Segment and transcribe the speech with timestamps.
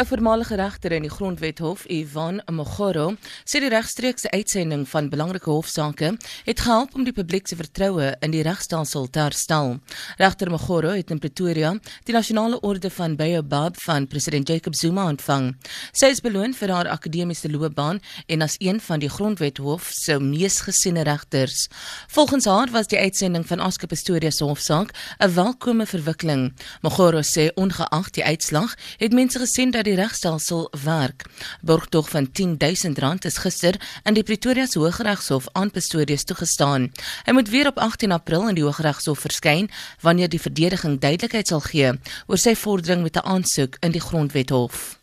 [0.00, 6.14] 'n Voormalige regter in die Grondwethof, Ivan Mogoro, sê die regstreekse uitsending van belangrike hofsaake
[6.46, 9.76] het gehelp om die publiek se vertroue in die regstelsel te herstel.
[10.16, 11.74] Regter Mogoro het in Pretoria
[12.08, 15.50] die nasionale orde van Baobab van president Jacob Zuma ontvang.
[15.92, 20.62] Sy is beloon vir haar akademiese loopbaan en as een van die Grondwethof se mees
[20.64, 21.68] gesiene regters.
[22.08, 26.54] Volgens haar was die uitsending van Oscar Pistorius se hofsaak 'n welkome verwikkeling.
[26.80, 31.26] Mogoro sê ongeag die uitslag het mense gesien dat die regstelsel werk.
[31.66, 36.90] Borgtog van R10000 is gister in die Pretoria se Hooggeregshof aan Pistorius toegestaan.
[37.26, 39.70] Hy moet weer op 18 April in die Hooggeregshof verskyn
[40.04, 41.92] wanneer die verdediging duidelikheid sal gee
[42.26, 44.99] oor sy vordering met 'n aansoek in die Grondwethof.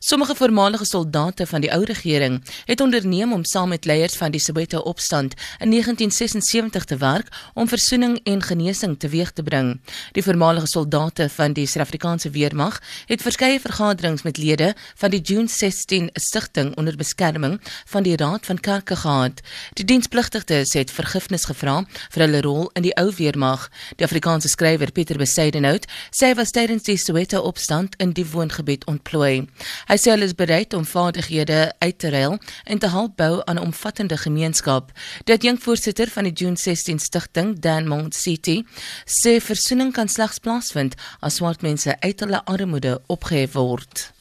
[0.00, 4.40] Sommige voormalige soldate van die ou regering het onderneem om saam met leiers van die
[4.40, 9.80] Soweto opstand in 1976 te werk om versoening en genesing teweeg te bring.
[10.12, 15.48] Die voormalige soldate van die Suid-Afrikaanse weermag het verskeie vergaderings met lede van die June
[15.48, 19.40] 16 stigting onder beskerming van die Raad van Kerke gehad.
[19.72, 23.66] Die dienspligtiges het vergifnis gevra vir hulle rol in die ou weermag.
[23.96, 28.86] Die Afrikaanse skrywer Pieter Besaidenhout sê hy was tydens die Soweto opstand in die woongebied
[28.86, 29.48] ontplooi.
[29.88, 33.56] Hy sê hulle is bereid om vaardighede uit te ruil en te help bou aan
[33.56, 34.92] 'n omvattende gemeenskap.
[35.24, 38.64] Dit jong voorsitter van die June 16 stigting, Dan Mount City,
[39.04, 44.12] sê versoening kan slegs plaasvind as swart mense uit hulle armoede opgehef word.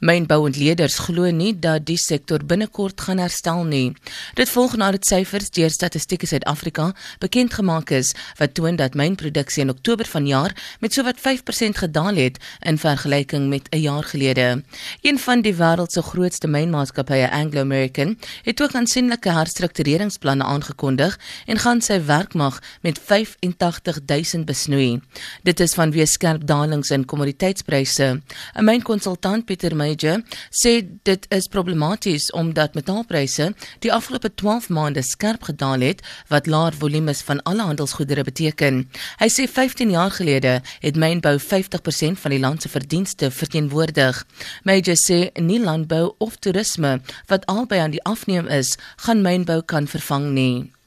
[0.00, 3.90] Mynbouendleerders glo nie dat die sektor binnekort gaan herstel nie.
[4.38, 6.86] Dit volg nadat syfers deur Statistiek Suid-Afrika
[7.20, 12.38] bekend gemaak is wat toon dat mynproduksie in Oktober vanjaar met sowat 5% gedaal het
[12.64, 14.62] in vergelyking met 'n jaar gelede.
[15.02, 21.58] Een van die wêreld se grootste mynmaatskappye, Anglo American, het ook aansienlike herstruktureringsplanne aangekondig en
[21.58, 25.00] gaan sy werkmag met 85000 besnoei.
[25.42, 28.22] Dit is vanweë skerp dalings in kommoditeitspryse.
[28.54, 30.22] 'n Mynkonsultant Pieter May Major
[30.54, 33.50] sê dit is problematies omdat metaalpryse
[33.84, 38.84] die afgelope 12 maande skerp gedaal het wat laer volumes van alle handelsgoedere beteken.
[39.22, 44.24] Hy sê 15 jaar gelede het mynbou 50% van die land se verdienste verteenwoordig.
[44.64, 46.98] Major sê nie landbou of toerisme
[47.32, 48.76] wat albei aan die afneem is,
[49.06, 50.79] gaan mynbou kan vervang nie.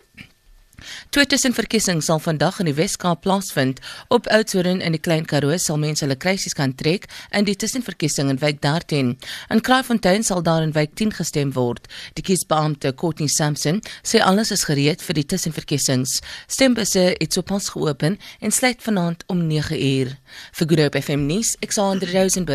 [1.10, 3.82] Twee tussenverkiesings sal vandag in die Wes-Kaap plaasvind.
[4.14, 8.30] Op Oudtshoorn in die Klein Karoo sal mense hulle kruisies kan trek in die tussenverkiesing
[8.34, 9.14] in Wijk 13.
[9.50, 11.88] In Kraaifontein sal daar in Wijk 10 gestem word.
[12.18, 16.20] Die kiesbeampte Courtney Sampson sê alles is gereed vir die tussenverkiesings.
[16.48, 20.16] Stembusse het sopas geopen en sluit vanaand om 9uur.
[20.60, 22.54] Vir Groep FM nuus, Alexander Rosenburg.